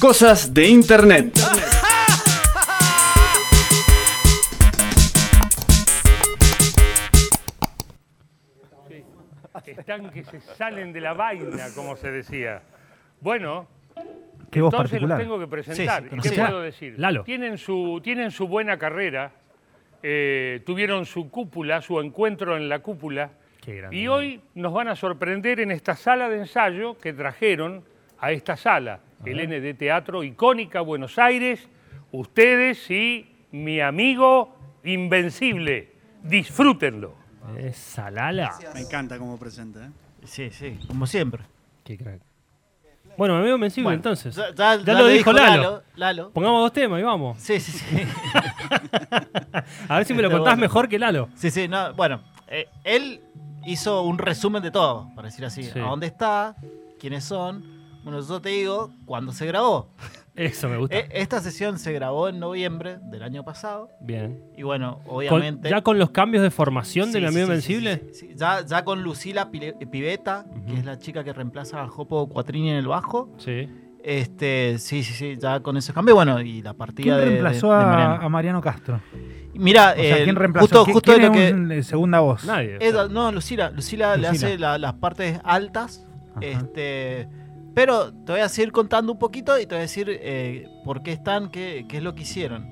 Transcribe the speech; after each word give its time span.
Cosas 0.00 0.54
de 0.54 0.66
Internet. 0.66 1.38
Están 9.66 10.10
que 10.10 10.24
se 10.24 10.40
salen 10.40 10.92
de 10.92 11.00
la 11.00 11.14
vaina, 11.14 11.66
como 11.74 11.96
se 11.96 12.10
decía. 12.10 12.62
Bueno, 13.20 13.66
Qué 14.50 14.60
voz 14.60 14.72
entonces 14.72 15.00
los 15.00 15.10
particular. 15.10 15.18
tengo 15.18 15.38
que 15.38 15.46
presentar. 15.46 16.02
Sí, 16.02 16.08
¿Y 16.16 16.20
¿Qué 16.20 16.30
puedo 16.30 16.60
decir? 16.60 16.94
Lalo. 16.98 17.24
Tienen 17.24 17.58
su, 17.58 18.00
tienen 18.02 18.30
su 18.30 18.48
buena 18.48 18.78
carrera, 18.78 19.32
eh, 20.02 20.62
tuvieron 20.64 21.06
su 21.06 21.30
cúpula, 21.30 21.82
su 21.82 22.00
encuentro 22.00 22.56
en 22.56 22.68
la 22.68 22.80
cúpula, 22.80 23.30
Qué 23.60 23.76
grande, 23.76 23.96
y 23.96 24.08
hoy 24.08 24.40
nos 24.54 24.72
van 24.72 24.88
a 24.88 24.96
sorprender 24.96 25.60
en 25.60 25.70
esta 25.70 25.94
sala 25.94 26.28
de 26.28 26.38
ensayo 26.38 26.96
que 26.98 27.12
trajeron 27.12 27.84
a 28.18 28.32
esta 28.32 28.56
sala, 28.56 29.00
el 29.24 29.48
ND 29.48 29.76
Teatro, 29.76 30.22
icónica 30.24 30.80
Buenos 30.80 31.18
Aires, 31.18 31.68
ustedes 32.12 32.90
y 32.90 33.26
mi 33.52 33.80
amigo 33.80 34.56
Invencible. 34.84 35.92
Disfrútenlo. 36.22 37.14
Esa 37.58 38.10
Lala. 38.10 38.52
Me 38.74 38.80
encanta 38.80 39.18
cómo 39.18 39.38
presenta, 39.38 39.86
¿eh? 39.86 39.90
Sí, 40.24 40.50
sí, 40.50 40.78
como 40.86 41.06
siempre. 41.06 41.42
Qué 41.84 41.96
crack. 41.98 42.20
Bueno, 43.18 43.36
me 43.36 43.42
veo 43.42 43.56
invencible 43.56 43.84
Bueno, 43.84 43.96
entonces. 43.96 44.34
Ya, 44.34 44.54
ya- 44.54 44.76
Ya 44.76 44.84
ya 44.84 44.92
lo 44.94 45.06
dijo 45.06 45.30
dijo 45.30 45.32
Lalo. 45.32 45.82
Lalo. 45.96 46.30
Pongamos 46.30 46.62
dos 46.62 46.72
temas 46.72 47.00
y 47.00 47.02
vamos. 47.02 47.38
Sí, 47.38 47.60
sí, 47.60 47.72
sí. 47.72 47.84
A 49.88 49.96
ver 49.96 50.04
si 50.06 50.14
me 50.14 50.22
lo 50.22 50.30
contás 50.30 50.52
bueno. 50.54 50.60
mejor 50.60 50.88
que 50.88 50.98
Lalo. 50.98 51.28
sí, 51.34 51.50
sí, 51.50 51.68
no, 51.68 51.92
bueno, 51.94 52.22
eh, 52.48 52.66
él 52.84 53.20
hizo 53.66 54.02
un 54.02 54.18
resumen 54.18 54.62
de 54.62 54.70
todo, 54.70 55.10
para 55.14 55.28
decir 55.28 55.44
así. 55.44 55.64
Sí. 55.64 55.78
¿A 55.78 55.82
dónde 55.82 56.06
está? 56.06 56.56
¿Quiénes 56.98 57.24
son? 57.24 57.79
Bueno, 58.02 58.20
yo 58.26 58.40
te 58.40 58.48
digo, 58.50 58.90
cuándo 59.04 59.32
se 59.32 59.46
grabó. 59.46 59.88
Eso 60.34 60.68
me 60.68 60.78
gusta. 60.78 60.96
Eh, 60.96 61.08
esta 61.12 61.40
sesión 61.40 61.78
se 61.78 61.92
grabó 61.92 62.28
en 62.28 62.40
noviembre 62.40 62.98
del 63.10 63.22
año 63.22 63.44
pasado. 63.44 63.90
Bien. 64.00 64.42
Y 64.56 64.62
bueno, 64.62 65.00
Con- 65.04 65.16
obviamente. 65.16 65.68
¿Ya 65.68 65.82
con 65.82 65.98
los 65.98 66.10
cambios 66.10 66.42
de 66.42 66.50
formación 66.50 67.12
de 67.12 67.18
Sí, 67.18 67.20
mi 67.20 67.26
amigo 67.26 67.46
sí, 67.48 67.60
sí, 67.60 67.60
sí, 67.66 67.72
Invencible? 67.74 68.12
sí, 68.14 68.28
sí. 68.28 68.34
Ya, 68.36 68.64
ya 68.64 68.84
con 68.84 69.02
Lucila 69.02 69.50
Pile- 69.50 69.74
Piveta, 69.90 70.46
que 70.66 70.74
es 70.78 70.84
la 70.86 70.98
chica 70.98 71.24
que 71.24 71.32
reemplaza 71.34 71.82
a 71.82 71.88
Jopo 71.88 72.26
Cuatrini 72.28 72.70
en 72.70 72.76
el 72.76 72.86
bajo. 72.86 73.28
Sí. 73.38 73.68
Este, 74.02 74.78
sí, 74.78 75.02
sí, 75.02 75.12
sí, 75.12 75.36
ya 75.38 75.60
con 75.60 75.76
esos 75.76 75.94
cambios. 75.94 76.14
Bueno, 76.16 76.40
y 76.40 76.62
la 76.62 76.72
partida 76.72 77.02
¿Quién 77.04 77.16
de. 77.16 77.20
de- 77.20 77.26
reemplazó 77.32 77.68
de 77.68 77.74
a, 77.74 77.86
Mariano. 77.86 78.14
a 78.24 78.28
Mariano 78.30 78.60
Castro? 78.62 79.00
Mira, 79.52 79.90
O 79.90 80.00
sea, 80.00 80.18
eh, 80.20 80.24
¿quién 80.24 80.36
reemplazó? 80.36 80.64
justo, 80.66 80.86
¿Qui- 80.86 80.92
justo 80.94 81.12
¿Quién 81.12 81.26
lo 81.26 81.34
es 81.34 81.38
que. 81.50 81.54
un- 81.54 81.72
eh, 81.72 81.82
segunda 81.82 82.20
voz? 82.20 82.44
Nadie. 82.46 82.76
o 82.76 82.80
es- 82.80 82.92
sea. 82.92 83.08
no, 83.08 83.30
Lucila, 83.30 83.70
Lucila, 83.70 84.16
le 84.16 84.28
Lucila. 84.28 84.46
hace 84.48 84.58
la- 84.58 84.78
las 84.78 84.94
partes 84.94 85.38
altas. 85.44 86.06
Ajá. 86.30 86.40
Este, 86.46 87.28
pero 87.74 88.12
te 88.12 88.32
voy 88.32 88.40
a 88.40 88.48
seguir 88.48 88.72
contando 88.72 89.12
un 89.12 89.18
poquito 89.18 89.58
y 89.58 89.62
te 89.66 89.74
voy 89.74 89.78
a 89.78 89.82
decir 89.82 90.06
eh, 90.10 90.68
por 90.84 91.02
qué 91.02 91.12
están, 91.12 91.50
qué, 91.50 91.86
qué 91.88 91.98
es 91.98 92.02
lo 92.02 92.14
que 92.14 92.22
hicieron. 92.22 92.64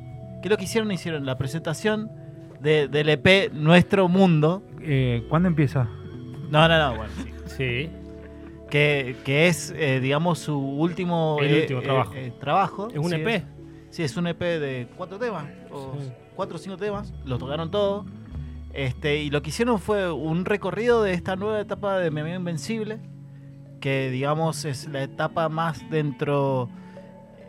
¿Qué 0.42 0.48
es 0.48 0.50
lo 0.50 0.56
que 0.56 0.64
hicieron? 0.64 0.90
Hicieron 0.92 1.26
la 1.26 1.36
presentación 1.38 2.10
de- 2.60 2.88
del 2.88 3.08
EP 3.08 3.50
Nuestro 3.52 4.08
Mundo. 4.08 4.62
Eh, 4.82 5.24
¿Cuándo 5.28 5.48
empieza? 5.48 5.84
No, 6.50 6.66
no, 6.68 6.78
no, 6.78 6.96
bueno, 6.96 7.12
sí. 7.16 7.32
Sí. 7.58 7.90
que, 8.70 9.16
que 9.24 9.48
es, 9.48 9.72
eh, 9.76 9.98
digamos, 10.00 10.38
su 10.38 10.56
último, 10.58 11.38
El 11.40 11.54
eh, 11.54 11.60
último 11.62 11.80
trabajo. 11.82 12.12
eh, 12.14 12.32
trabajo. 12.40 12.88
¿Es 12.90 12.98
un 12.98 13.10
Sí, 13.10 13.14
EP? 13.16 13.44
sí, 13.90 14.02
es 14.02 14.16
un 14.16 14.26
EP 14.26 14.40
de 14.58 14.88
cuatro 14.96 15.18
temas, 15.18 15.44
o 15.70 15.94
Sí. 15.98 16.10
cuatro 16.36 16.56
o 16.56 16.58
cinco 16.58 16.76
temas, 16.76 17.12
lo 17.24 17.38
tocaron 17.38 17.70
todos. 17.70 18.06
Este, 18.74 19.22
y 19.22 19.30
lo 19.30 19.42
que 19.42 19.48
hicieron 19.48 19.78
fue 19.80 20.12
un 20.12 20.44
recorrido 20.44 21.02
de 21.02 21.14
esta 21.14 21.34
nueva 21.36 21.60
etapa 21.60 21.98
de 21.98 22.10
Mi 22.10 22.20
Amigo 22.20 22.36
Invencible, 22.36 22.98
que 23.80 24.10
digamos 24.10 24.64
es 24.64 24.88
la 24.88 25.02
etapa 25.02 25.48
más 25.48 25.88
dentro 25.90 26.68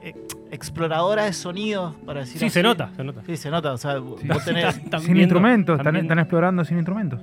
eh, 0.01 0.13
exploradora 0.51 1.25
de 1.25 1.33
sonidos, 1.33 1.95
para 2.05 2.21
decir 2.21 2.39
Sí, 2.39 2.45
así. 2.45 2.53
se 2.53 2.63
nota, 2.63 2.89
se 2.95 3.03
nota. 3.03 3.21
Sí, 3.25 3.35
se 3.37 3.49
nota, 3.49 3.73
o 3.73 3.77
sea, 3.77 3.95
Sí. 3.95 4.27
vos 4.27 4.45
tenés... 4.45 4.77
Están 4.77 5.01
sin 5.01 5.13
viendo- 5.13 5.21
instrumentos, 5.23 5.73
están 5.73 5.79
están, 5.79 5.93
viendo. 5.93 6.05
están 6.13 6.19
explorando 6.19 6.65
sin 6.65 6.77
instrumentos. 6.77 7.19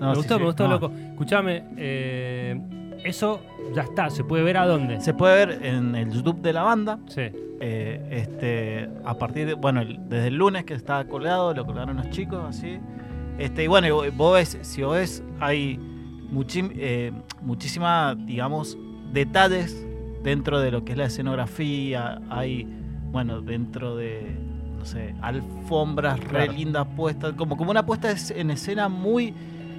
no, 0.00 0.08
me 0.08 0.12
sí, 0.14 0.18
gustó, 0.18 0.34
sí. 0.34 0.40
me 0.40 0.46
gustó, 0.46 0.68
loco. 0.68 0.92
Escuchame, 1.10 1.64
eh, 1.76 2.60
eso 3.04 3.40
ya 3.74 3.82
está, 3.82 4.10
se 4.10 4.24
puede 4.24 4.42
ver 4.42 4.56
a 4.56 4.66
dónde. 4.66 5.00
Se 5.00 5.14
puede 5.14 5.46
ver 5.46 5.64
en 5.66 5.94
el 5.94 6.10
YouTube 6.12 6.40
de 6.42 6.52
la 6.52 6.62
banda, 6.62 6.98
Sí. 7.08 7.22
Eh, 7.60 8.08
este, 8.12 8.88
a 9.04 9.14
partir 9.14 9.46
de, 9.46 9.54
bueno, 9.54 9.80
el- 9.80 9.98
desde 10.08 10.28
el 10.28 10.36
lunes 10.36 10.64
que 10.64 10.74
estaba 10.74 11.04
colgado, 11.04 11.52
lo 11.54 11.66
colgaron 11.66 11.96
los 11.96 12.08
chicos, 12.10 12.44
así. 12.48 12.78
Este, 13.38 13.64
y 13.64 13.66
bueno, 13.66 13.86
y 13.88 13.90
vos- 13.90 14.16
vos 14.16 14.34
ves, 14.34 14.58
si 14.62 14.82
vos 14.82 14.94
ves, 14.96 15.22
hay 15.40 15.78
muchim- 16.32 16.72
eh, 16.76 17.12
muchísima, 17.42 18.14
digamos, 18.14 18.76
detalles 19.12 19.84
dentro 20.22 20.60
de 20.60 20.70
lo 20.70 20.84
que 20.84 20.92
es 20.92 20.98
la 20.98 21.04
escenografía, 21.06 22.20
hay, 22.30 22.66
bueno, 23.10 23.40
dentro 23.40 23.96
de, 23.96 24.36
no 24.78 24.84
sé, 24.84 25.14
alfombras 25.22 26.18
re 26.20 26.28
Claro. 26.28 26.52
lindas 26.52 26.86
puestas, 26.96 27.32
como, 27.34 27.56
como 27.56 27.70
una 27.70 27.84
puesta 27.86 28.10
es- 28.10 28.30
en 28.30 28.50
escena 28.50 28.88
muy, 28.88 29.32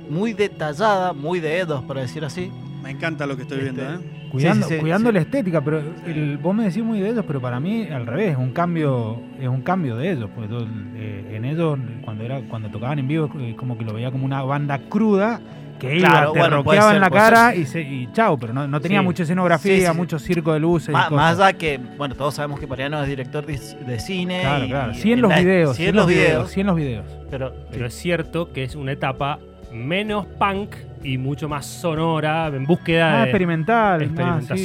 muy 0.09 0.33
detallada, 0.33 1.13
muy 1.13 1.39
de 1.39 1.59
Edos, 1.59 1.83
para 1.83 2.01
decir 2.01 2.23
así. 2.25 2.49
Me 2.81 2.91
encanta 2.91 3.25
lo 3.27 3.35
que 3.35 3.43
estoy 3.43 3.59
Este, 3.59 3.71
viendo, 3.73 3.93
¿eh? 4.05 4.15
Cuidando, 4.31 4.67
sí, 4.67 4.75
sí, 4.75 4.79
cuidando 4.79 5.09
sí. 5.09 5.13
la 5.15 5.19
estética, 5.21 5.61
pero 5.61 5.81
el- 6.05 6.38
vos 6.38 6.55
me 6.55 6.63
decís 6.63 6.83
muy 6.83 6.99
de 6.99 7.09
ellos, 7.09 7.25
pero 7.27 7.41
para 7.41 7.59
mí 7.59 7.88
al 7.88 8.05
revés, 8.05 8.31
es 8.33 8.38
un 8.38 8.51
cambio, 8.51 9.19
es 9.39 9.47
un 9.47 9.61
cambio 9.61 9.97
de 9.97 10.11
ellos. 10.11 10.29
Porque 10.33 10.47
todo, 10.49 10.67
eh, 10.95 11.31
en 11.35 11.45
ellos, 11.45 11.79
cuando 12.05 12.23
era, 12.23 12.39
cuando 12.41 12.69
tocaban 12.69 12.99
en 12.99 13.07
vivo, 13.07 13.27
eh, 13.39 13.55
como 13.57 13.75
que 13.77 13.83
lo 13.83 13.93
veía 13.93 14.11
como 14.11 14.25
una 14.25 14.43
banda 14.43 14.77
cruda 14.88 15.41
que 15.79 15.95
iba, 15.97 16.09
Claro, 16.09 16.31
te 16.34 16.40
bueno, 16.40 16.91
en 16.91 17.00
la 17.01 17.09
cara 17.09 17.56
y, 17.56 17.66
se, 17.66 17.81
y 17.81 18.09
chao, 18.13 18.38
pero 18.38 18.53
no, 18.53 18.67
no 18.67 18.79
tenía 18.81 19.00
Sí. 19.00 19.06
mucha 19.06 19.23
escenografía, 19.23 19.73
Sí, 19.75 19.81
sí, 19.81 19.88
sí. 19.91 19.97
mucho 19.97 20.19
circo 20.19 20.53
de 20.53 20.59
luces. 20.59 20.90
y 20.90 20.91
Má- 20.91 21.09
cosas. 21.09 21.16
Más 21.16 21.40
allá 21.40 21.57
que, 21.57 21.79
bueno, 21.97 22.13
todos 22.16 22.35
sabemos 22.35 22.59
que 22.59 22.67
Mariano 22.67 23.01
es 23.01 23.07
director 23.07 23.45
de, 23.45 23.57
de 23.57 24.00
cine. 24.00 24.41
Claro, 24.41 24.66
y- 24.66 24.69
claro. 24.69 24.91
y 24.91 24.95
Sí 24.95 25.12
en 25.13 25.22
los 25.22 25.29
la- 25.31 25.39
videos. 25.39 25.75
Sí 25.78 25.85
en 25.88 25.95
los 25.95 26.07
videos. 26.07 26.51
Sí 26.51 26.59
en 26.62 26.68
los 26.68 26.75
videos. 26.75 27.06
Pero, 27.31 27.53
Pero 27.72 27.85
es 27.88 27.94
cierto 27.95 28.51
que 28.51 28.63
es 28.63 28.75
una 28.75 28.91
etapa 28.91 29.39
menos 29.72 30.25
punk 30.25 30.75
y 31.03 31.18
mucho 31.18 31.47
más 31.47 31.66
sonora, 31.66 32.47
en 32.47 32.66
búsqueda 32.66 33.09
Más 33.12 33.18
de 33.19 33.23
experimental. 33.25 34.00
más, 34.00 34.00
sí, 34.00 34.06
sí. 34.06 34.12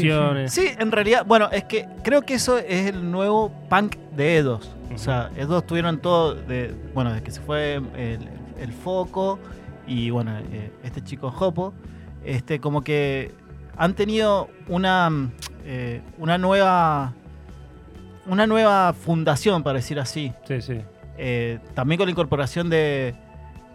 experimentaciones. 0.09 0.53
sí, 0.53 0.69
en 0.79 0.91
realidad, 0.91 1.25
bueno, 1.27 1.49
es 1.53 1.65
que 1.65 1.87
creo 2.03 2.23
que 2.23 2.35
eso 2.35 2.59
es 2.59 2.87
el 2.89 3.11
nuevo 3.11 3.53
punk 3.69 3.97
de 4.17 4.39
Edos. 4.39 4.75
O 4.93 4.99
sea, 4.99 5.31
Edos 5.37 5.67
tuvieron 5.67 5.99
todo, 5.99 6.35
de, 6.35 6.75
bueno, 6.95 7.11
desde 7.13 7.23
que 7.25 7.31
se 7.31 7.41
fue 7.41 7.75
el, 7.97 8.19
el 8.61 8.73
foco 8.73 9.39
y, 9.87 10.11
bueno, 10.11 10.37
eh, 10.39 10.72
este 10.83 11.03
chico 11.03 11.31
Jopo, 11.31 11.75
este, 12.25 12.61
como 12.61 12.83
que 12.83 13.33
han 13.77 13.95
tenido 13.95 14.49
una, 14.69 15.11
mm, 15.11 15.33
eh, 15.65 16.03
una 16.19 16.39
nueva. 16.39 17.12
Una 18.27 18.47
nueva 18.47 18.94
fundación, 18.94 19.62
para 19.62 19.77
decir 19.77 20.00
así. 20.00 20.33
Sí, 20.49 20.62
sí. 20.62 20.78
Eh, 21.19 21.59
también 21.75 21.99
con 21.99 22.06
la 22.06 22.11
incorporación 22.12 22.71
de, 22.71 23.15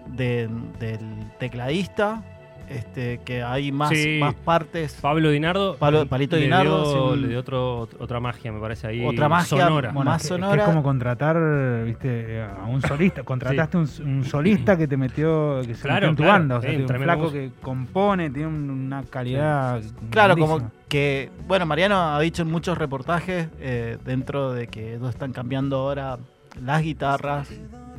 de- 0.08 0.50
del 0.80 1.00
tecladista, 1.38 2.24
este, 2.70 3.20
que 3.26 3.42
hay 3.44 3.72
más, 3.72 3.90
Sí. 3.90 4.18
más 4.22 4.36
partes. 4.36 4.98
Pablo 5.02 5.30
Dinardo. 5.32 5.76
Pablo- 5.78 6.06
Palito 6.06 6.36
le 6.36 6.44
Dinardo, 6.44 6.84
dio- 6.84 6.92
sí, 6.92 7.14
un- 7.14 7.22
le 7.24 7.28
dio 7.30 7.40
otro, 7.40 7.90
otra 8.00 8.20
magia, 8.20 8.52
me 8.52 8.60
parece 8.60 8.88
ahí. 8.88 9.06
Otra 9.06 9.28
magia, 9.28 9.46
sonora. 9.46 9.92
bueno, 9.92 10.12
más 10.12 10.22
es 10.24 10.28
que- 10.30 10.34
es 10.36 10.40
que 10.40 10.44
sonora. 10.46 10.64
Es 10.64 10.70
como 10.70 10.84
contratar, 10.84 11.38
viste, 11.86 12.42
a 12.44 12.66
un 12.68 12.82
solista. 12.82 13.24
Contrataste 13.24 13.78
un, 13.78 13.90
un 14.06 14.24
solista 14.24 14.78
que 14.78 14.88
te 14.88 14.98
metió, 14.98 15.62
que 15.66 15.74
se 15.76 15.82
Claro, 15.82 15.96
metió 15.96 16.10
en 16.10 16.16
tu 16.16 16.24
claro, 16.24 16.40
banda. 16.40 16.58
O 16.58 16.62
sea, 16.62 16.70
sí, 16.72 16.78
un 16.78 16.88
flaco 16.88 17.32
que 17.32 17.52
compone, 17.62 18.30
tiene 18.30 18.48
un- 18.48 18.70
una 18.70 19.04
calidad. 19.04 19.82
Claro, 20.10 20.38
como 20.38 20.72
que, 20.88 21.32
bueno, 21.48 21.66
Mariano 21.66 22.16
ha 22.16 22.20
dicho 22.20 22.42
en 22.44 22.52
muchos 22.52 22.78
reportajes 22.78 23.48
eh, 23.60 23.98
dentro 24.06 24.54
de 24.54 24.68
que 24.68 24.96
ellos 24.96 25.10
están 25.10 25.34
cambiando 25.34 25.78
ahora 25.78 26.18
las 26.64 26.82
guitarras, 26.82 27.50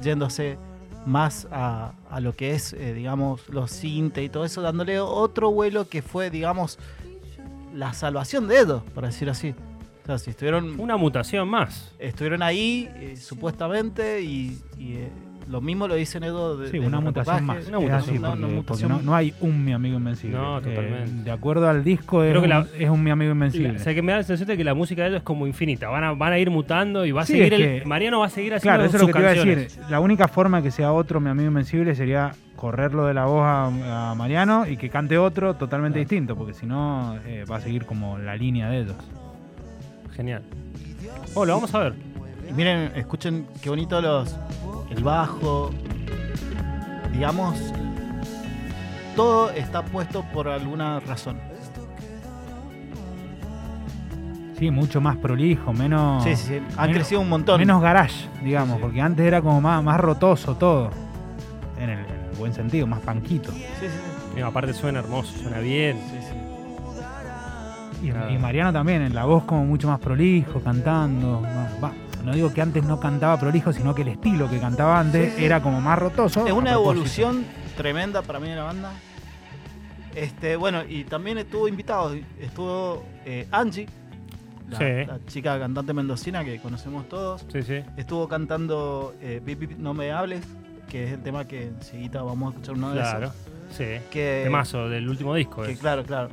yéndose 0.02 0.58
más 1.06 1.48
a, 1.50 1.92
a 2.10 2.20
lo 2.20 2.34
que 2.34 2.52
es, 2.54 2.72
eh, 2.72 2.92
digamos, 2.94 3.48
los 3.48 3.70
synth 3.70 4.18
y 4.18 4.28
todo 4.28 4.44
eso, 4.44 4.62
dándole 4.62 5.00
otro 5.00 5.50
vuelo 5.50 5.88
que 5.88 6.02
fue, 6.02 6.30
digamos, 6.30 6.78
la 7.74 7.92
salvación 7.92 8.48
de 8.48 8.58
Edo, 8.58 8.82
por 8.94 9.04
decir 9.06 9.30
así. 9.30 9.54
O 10.02 10.06
sea, 10.06 10.18
si 10.18 10.30
estuvieron 10.30 10.80
Una 10.80 10.96
mutación 10.96 11.48
más. 11.48 11.92
estuvieron 11.98 12.42
ahí 12.42 12.88
eh, 12.96 13.16
supuestamente 13.16 14.22
y, 14.22 14.58
y, 14.78 14.94
eh, 14.94 15.10
lo 15.50 15.60
mismo 15.60 15.88
lo 15.88 15.94
dicen 15.96 16.22
Edo 16.22 16.56
de, 16.56 16.66
Sí, 16.70 16.78
de 16.78 16.86
una 16.86 17.00
mutación 17.00 17.44
más. 17.44 17.66
Una 17.68 17.78
mutación, 17.80 18.10
así, 18.14 18.18
una- 18.18 18.28
porque, 18.30 18.38
una 18.38 18.46
porque 18.48 18.54
mutación. 18.56 18.88
no, 18.92 19.02
no 19.02 19.14
hay 19.16 19.34
un 19.40 19.64
mi 19.64 19.72
amigo 19.72 19.96
invencible. 19.98 20.36
No, 20.36 20.58
Eh, 20.58 20.62
totalmente. 20.62 21.22
de 21.24 21.30
acuerdo 21.30 21.68
al 21.68 21.82
disco, 21.84 22.22
es, 22.24 22.30
Creo 22.30 22.40
que 22.42 22.46
un, 22.46 22.50
la- 22.50 22.66
es 22.78 22.88
un 22.88 23.02
mi 23.02 23.10
amigo 23.10 23.32
invencible. 23.32 23.70
O 23.76 23.78
sea, 23.78 23.94
que 23.94 24.02
me 24.02 24.12
da 24.12 24.18
la 24.18 24.24
sensación 24.24 24.48
de 24.48 24.56
que 24.56 24.64
la 24.64 24.74
música 24.74 25.02
de 25.02 25.08
ellos 25.08 25.18
es 25.18 25.24
como 25.24 25.46
infinita. 25.46 25.88
Van 25.88 26.04
a, 26.04 26.12
van 26.12 26.32
a 26.32 26.38
ir 26.38 26.50
mutando 26.50 27.04
y 27.04 27.12
va 27.12 27.22
a 27.22 27.26
Sí, 27.26 27.32
seguir 27.34 27.54
es 27.54 27.82
el. 27.82 27.86
Mariano 27.86 28.20
va 28.20 28.26
a 28.26 28.30
seguir 28.30 28.54
haciendo 28.54 28.76
Claro, 28.76 28.84
eso 28.88 28.96
es 28.96 29.00
lo 29.02 29.06
que 29.08 29.12
te 29.12 29.18
iba 29.20 29.28
a 29.30 29.34
decir. 29.34 29.80
La 29.90 30.00
única 30.00 30.28
forma 30.28 30.62
que 30.62 30.70
sea 30.70 30.92
otro 30.92 31.20
mi 31.20 31.28
amigo 31.30 31.48
invencible 31.48 31.94
sería 31.94 32.30
correrlo 32.56 33.06
de 33.06 33.14
la 33.14 33.24
voz 33.24 33.42
a, 33.42 34.10
a 34.10 34.14
Mariano 34.14 34.66
y 34.66 34.76
que 34.76 34.88
cante 34.90 35.16
otro 35.18 35.54
totalmente 35.54 35.98
distinto, 35.98 36.36
porque 36.36 36.52
si 36.54 36.66
no 36.66 37.16
eh, 37.26 37.44
va 37.50 37.56
a 37.56 37.60
seguir 37.60 37.86
como 37.86 38.18
la 38.18 38.36
línea 38.36 38.68
de 38.68 38.80
ellos. 38.82 38.96
Genial. 40.14 40.42
Oh, 41.34 41.44
lo 41.46 41.54
vamos 41.54 41.74
a 41.74 41.78
ver. 41.78 42.09
Y 42.50 42.52
miren, 42.52 42.92
escuchen 42.96 43.46
qué 43.62 43.70
bonito 43.70 44.00
los 44.00 44.36
el 44.90 45.02
bajo. 45.04 45.70
Digamos, 47.12 47.56
todo 49.16 49.50
está 49.50 49.84
puesto 49.84 50.24
por 50.32 50.48
alguna 50.48 51.00
razón. 51.00 51.38
Sí, 54.58 54.70
mucho 54.70 55.00
más 55.00 55.16
prolijo, 55.16 55.72
menos. 55.72 56.22
Sí, 56.24 56.36
sí, 56.36 56.46
sí. 56.48 56.54
Han 56.76 56.88
menos- 56.88 56.94
crecido 56.96 57.20
un 57.22 57.28
montón. 57.30 57.58
Menos 57.60 57.80
garage, 57.80 58.28
digamos, 58.42 58.76
Sí, 58.76 58.82
porque 58.82 59.00
antes 59.00 59.24
era 59.26 59.40
como 59.40 59.60
más, 59.60 59.82
más 59.82 59.98
rotoso 59.98 60.54
todo. 60.56 60.90
En 61.78 61.88
el, 61.88 61.98
en 62.00 62.04
el 62.30 62.36
buen 62.38 62.52
sentido, 62.52 62.86
más 62.86 63.00
panquito. 63.00 63.52
Sí, 63.52 63.64
sí, 64.34 64.40
aparte 64.42 64.74
suena 64.74 64.98
hermoso, 64.98 65.32
suena 65.38 65.60
bien. 65.60 65.98
Sí, 66.10 66.18
sí. 66.20 66.36
Y, 68.06 68.10
Claro. 68.10 68.30
y 68.30 68.38
Mariano 68.38 68.72
también, 68.72 69.00
en 69.02 69.14
la 69.14 69.24
voz 69.24 69.44
como 69.44 69.64
mucho 69.64 69.88
más 69.88 69.98
prolijo, 69.98 70.60
cantando. 70.60 71.42
Va, 71.82 71.92
no 72.24 72.32
digo 72.32 72.52
que 72.52 72.60
antes 72.62 72.84
no 72.84 72.98
cantaba 73.00 73.38
prolijo, 73.38 73.72
sino 73.72 73.94
que 73.94 74.02
el 74.02 74.08
estilo 74.08 74.48
que 74.48 74.58
cantaba 74.60 74.98
antes 75.00 75.34
Sí, 75.34 75.44
era 75.44 75.62
como 75.62 75.80
más 75.80 75.98
rotoso. 75.98 76.46
Es 76.46 76.52
una 76.52 76.72
evolución 76.72 77.44
tremenda 77.76 78.22
para 78.22 78.40
mí 78.40 78.48
de 78.48 78.56
la 78.56 78.64
banda. 78.64 78.92
Este, 80.14 80.56
bueno, 80.56 80.82
y 80.88 81.04
también 81.04 81.38
estuvo 81.38 81.68
invitado, 81.68 82.14
estuvo 82.40 83.04
eh, 83.24 83.46
Angie, 83.52 83.86
la, 84.68 84.78
Sí. 84.78 84.84
la 85.06 85.18
chica 85.26 85.58
cantante 85.58 85.92
mendocina 85.92 86.44
que 86.44 86.58
conocemos 86.60 87.08
todos. 87.08 87.44
Sí, 87.52 87.62
sí. 87.62 87.80
Estuvo 87.96 88.28
cantando 88.28 89.14
eh, 89.20 89.40
Bip, 89.44 89.60
Bip, 89.60 89.78
No 89.78 89.94
Me 89.94 90.10
Hables, 90.12 90.42
que 90.88 91.04
es 91.04 91.12
el 91.12 91.22
tema 91.22 91.46
que 91.46 91.68
enseguida 91.68 92.22
vamos 92.22 92.48
a 92.48 92.50
escuchar 92.56 92.74
uno 92.74 92.90
de 92.90 93.00
Claro. 93.00 93.26
esos. 93.26 93.36
Sí. 93.76 93.84
Que, 94.10 94.40
Temazo 94.44 94.88
del 94.88 95.08
último 95.08 95.34
disco. 95.36 95.62
que 95.62 95.72
es. 95.72 95.78
claro, 95.78 96.02
claro. 96.04 96.28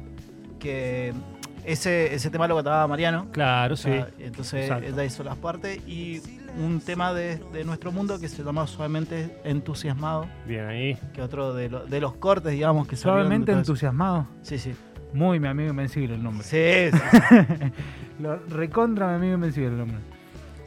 Que 0.60 1.14
ese, 1.68 2.14
ese 2.16 2.30
tema 2.30 2.48
lo 2.48 2.56
cantaba 2.56 2.88
Mariano. 2.88 3.28
Claro, 3.32 3.76
sí. 3.76 3.84
sea, 3.90 4.08
entonces 4.20 4.64
exacto. 4.64 4.88
ella 4.88 5.04
hizo 5.06 5.24
las 5.24 5.36
partes 5.38 5.80
y 5.88 6.22
un 6.58 6.80
tema 6.82 7.14
de, 7.14 7.38
de 7.54 7.64
nuestro 7.64 7.92
mundo 7.92 8.20
que 8.20 8.28
se 8.30 8.44
llama 8.44 8.66
Suavemente 8.66 9.38
Entusiasmado, 9.44 10.28
Bien 10.48 10.66
ahí. 10.66 10.98
que 11.14 11.22
otro 11.22 11.54
de, 11.54 11.70
lo- 11.70 11.86
de 11.86 12.00
los 12.02 12.14
cortes, 12.16 12.52
digamos, 12.54 12.88
que 12.88 12.96
Suavemente 12.96 13.52
entusiasmado. 13.52 14.28
Sí, 14.42 14.58
sí. 14.58 14.74
Muy 15.14 15.40
mi 15.40 15.48
amigo 15.48 15.70
invencible 15.70 16.16
el 16.16 16.24
nombre. 16.24 16.44
Sí, 16.46 16.92
sí, 16.92 17.72
Lo 18.20 18.38
recontra 18.50 19.08
mi 19.10 19.16
amigo 19.16 19.36
invencible 19.36 19.70
el 19.70 19.78
nombre. 19.78 19.98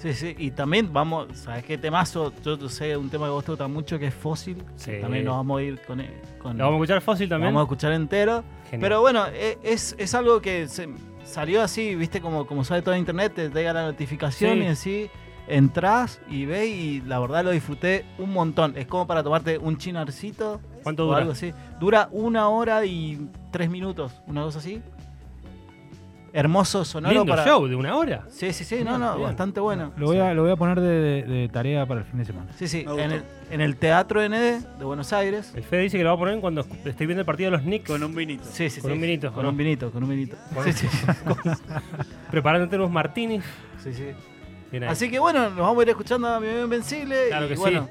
Sí, 0.01 0.13
sí. 0.15 0.35
Y 0.39 0.51
también 0.51 0.93
vamos, 0.93 1.29
¿sabes 1.35 1.65
qué 1.65 1.79
temazo? 1.79 2.33
Yo 2.45 2.59
yo 2.59 2.69
sé 2.69 2.97
un 2.97 3.09
tema 3.11 3.27
que 3.27 3.31
vos 3.31 3.45
te 3.45 3.53
gusta 3.53 3.69
mucho 3.69 3.99
que 3.99 4.07
es 4.09 4.15
Fósil. 4.15 4.57
Sí. 4.77 4.93
También 5.01 5.25
nos 5.25 5.37
vamos 5.37 5.61
a 5.61 5.63
ir 5.63 5.81
con... 5.87 6.03
con 6.39 6.59
¿Lo 6.59 6.65
vamos 6.65 6.81
a 6.81 6.83
escuchar 6.85 7.01
fósil 7.03 7.29
lo 7.29 7.35
también? 7.35 7.55
vamos 7.55 7.61
a 7.61 7.65
escuchar 7.65 7.93
entero. 7.93 8.43
Genial. 8.71 8.81
Pero 8.81 9.01
bueno, 9.01 9.27
e- 9.33 9.59
es, 9.63 9.95
es 9.99 10.15
algo 10.15 10.41
que 10.41 10.67
se- 10.69 10.89
salió 11.25 11.63
así, 11.63 11.95
viste, 11.95 12.21
como, 12.21 12.47
como 12.47 12.65
sabe 12.65 12.83
todo 12.83 12.97
internet, 12.97 13.33
te 13.35 13.49
llega 13.51 13.73
la 13.73 13.83
notificación 13.85 14.55
Sí. 14.59 14.65
y 14.65 14.67
así 14.67 15.11
entras 15.49 16.21
y 16.31 16.45
ves 16.47 16.69
y 16.69 17.01
la 17.03 17.19
verdad 17.19 17.45
lo 17.45 17.51
disfruté 17.51 18.05
un 18.19 18.33
montón. 18.33 18.77
Es 18.77 18.87
como 18.87 19.07
para 19.07 19.23
tomarte 19.23 19.59
un 19.59 19.77
chinarcito 19.79 20.61
¿Cuánto 20.83 21.03
o 21.05 21.07
dura? 21.07 21.19
algo 21.19 21.33
así. 21.33 21.53
Dura 21.81 22.09
una 22.13 22.49
hora 22.49 22.85
y 22.87 23.29
tres 23.51 23.69
minutos, 23.69 24.13
una 24.27 24.43
cosa 24.43 24.61
así. 24.61 24.81
Hermoso 26.33 26.85
sonoro 26.85 27.13
Lindo 27.15 27.33
para... 27.33 27.45
show 27.45 27.67
de 27.67 27.75
una 27.77 27.97
hora. 27.97 28.25
Sí, 28.29 28.53
sí, 28.53 28.65
sí, 28.65 28.83
no, 28.85 28.99
no, 28.99 29.19
bastante 29.21 29.59
bueno. 29.61 29.93
Lo 29.97 30.07
voy 30.07 30.19
a, 30.19 30.33
lo 30.35 30.43
voy 30.43 30.53
a 30.53 30.57
poner 30.57 30.81
de, 30.81 30.89
de- 30.89 31.23
de 31.25 31.49
tarea 31.49 31.87
para 31.87 32.01
el 32.01 32.07
fin 32.07 32.19
de 32.21 32.25
semana. 32.25 32.53
Sí, 32.57 32.69
sí, 32.69 32.85
en 32.89 33.11
el, 33.13 33.23
en 33.51 33.61
el 33.61 33.77
Teatro 33.77 34.21
ND 34.29 34.33
de 34.79 34.85
Buenos 34.85 35.13
Aires. 35.13 35.53
El 35.57 35.65
Fede 35.65 35.83
dice 35.83 35.99
que 35.99 36.05
lo 36.05 36.11
va 36.11 36.17
a 36.17 36.19
poner 36.19 36.39
cuando 36.41 36.61
esté 36.85 37.07
viendo 37.07 37.21
el 37.21 37.27
partido 37.27 37.51
de 37.51 37.57
los 37.57 37.63
Knicks. 37.67 37.87
Con 37.89 38.03
un 38.03 38.15
vinito. 38.15 38.45
Sí, 38.51 38.71
sí, 38.71 38.81
Con 38.81 38.91
sí. 38.91 38.95
un 38.95 39.01
vinito, 39.03 39.33
Con 39.33 39.43
¿no? 39.43 39.49
un 39.51 39.57
vinito, 39.57 39.91
con 39.91 40.03
un 40.05 40.11
vinito. 40.11 40.37
Sí, 40.65 40.73
sí, 40.73 40.87
Preparándote 42.31 42.77
unos 42.77 42.91
martinis. 42.91 43.45
sí, 43.83 43.93
sí. 43.93 44.05
Así 44.87 45.11
que 45.11 45.19
bueno, 45.19 45.51
nos 45.51 45.59
vamos 45.59 45.79
a 45.81 45.83
ir 45.83 45.89
escuchando 45.89 46.29
a 46.29 46.39
Mi 46.39 46.47
Amigo 46.47 46.63
Invencible. 46.65 47.27
Claro 47.27 47.47
y 47.47 47.49
que 47.49 47.55
sí. 47.57 47.61
bueno, 47.61 47.89